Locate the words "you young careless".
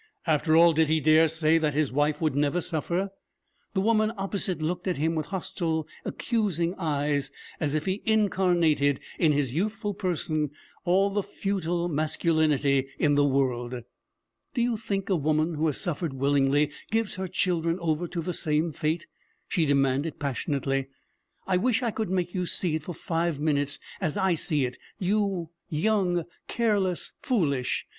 24.97-27.13